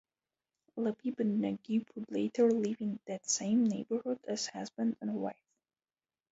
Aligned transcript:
Labib 0.79 1.19
and 1.19 1.39
Naguib 1.43 1.85
would 1.93 2.09
later 2.11 2.49
live 2.49 2.81
in 2.81 2.99
that 3.05 3.29
same 3.29 3.63
neighbourhood 3.63 4.17
as 4.27 4.47
husband 4.47 4.97
and 4.99 5.13
wife. 5.13 5.45